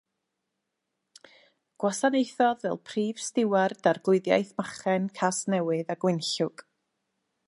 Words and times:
Gwasanaethodd 1.83 2.63
fel 2.65 2.79
Prif 2.91 3.21
Stiward 3.25 3.89
Arglwyddiaeth 3.93 4.55
Machen, 4.63 5.07
Casnewydd 5.21 5.93
a 5.97 6.01
Gwynllŵg. 6.05 6.65